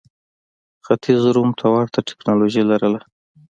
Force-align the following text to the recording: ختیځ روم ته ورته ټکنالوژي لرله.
ختیځ 0.85 1.21
روم 1.35 1.49
ته 1.59 1.65
ورته 1.75 1.99
ټکنالوژي 2.09 2.63
لرله. 2.71 3.01